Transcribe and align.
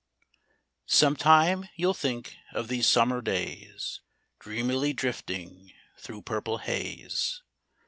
OMETIME 0.99 1.69
you'll 1.75 1.93
think 1.93 2.33
of 2.53 2.69
these 2.69 2.87
summer 2.87 3.21
days 3.21 3.99
Dreamily 4.39 4.93
drifting 4.93 5.73
through 5.99 6.23
purple 6.23 6.57
haze. 6.57 7.43